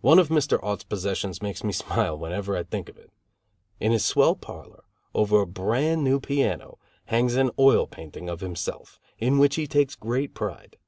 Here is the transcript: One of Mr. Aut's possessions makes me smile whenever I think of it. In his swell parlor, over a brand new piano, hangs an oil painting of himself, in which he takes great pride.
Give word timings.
One 0.00 0.18
of 0.18 0.30
Mr. 0.30 0.58
Aut's 0.62 0.82
possessions 0.82 1.42
makes 1.42 1.62
me 1.62 1.74
smile 1.74 2.16
whenever 2.16 2.56
I 2.56 2.62
think 2.62 2.88
of 2.88 2.96
it. 2.96 3.10
In 3.80 3.92
his 3.92 4.02
swell 4.02 4.34
parlor, 4.34 4.82
over 5.14 5.42
a 5.42 5.46
brand 5.46 6.02
new 6.02 6.20
piano, 6.20 6.78
hangs 7.04 7.34
an 7.34 7.50
oil 7.58 7.86
painting 7.86 8.30
of 8.30 8.40
himself, 8.40 8.98
in 9.18 9.38
which 9.38 9.56
he 9.56 9.66
takes 9.66 9.94
great 9.94 10.32
pride. 10.32 10.78